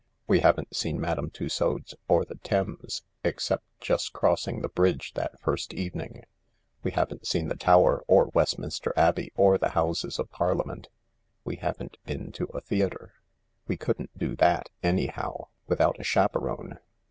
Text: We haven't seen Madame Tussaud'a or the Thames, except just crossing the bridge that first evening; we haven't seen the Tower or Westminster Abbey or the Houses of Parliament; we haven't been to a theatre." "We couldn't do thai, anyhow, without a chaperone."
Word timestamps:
We 0.25 0.39
haven't 0.39 0.75
seen 0.75 0.99
Madame 0.99 1.29
Tussaud'a 1.29 1.93
or 2.07 2.25
the 2.25 2.33
Thames, 2.37 3.03
except 3.23 3.65
just 3.79 4.13
crossing 4.13 4.61
the 4.63 4.67
bridge 4.67 5.13
that 5.13 5.39
first 5.39 5.75
evening; 5.75 6.23
we 6.81 6.89
haven't 6.89 7.27
seen 7.27 7.49
the 7.49 7.55
Tower 7.55 8.03
or 8.07 8.31
Westminster 8.33 8.93
Abbey 8.97 9.31
or 9.35 9.59
the 9.59 9.69
Houses 9.77 10.17
of 10.17 10.31
Parliament; 10.31 10.89
we 11.43 11.57
haven't 11.57 11.97
been 12.03 12.31
to 12.31 12.45
a 12.45 12.61
theatre." 12.61 13.13
"We 13.67 13.77
couldn't 13.77 14.17
do 14.17 14.35
thai, 14.35 14.63
anyhow, 14.81 15.49
without 15.67 15.99
a 15.99 16.03
chaperone." 16.03 16.79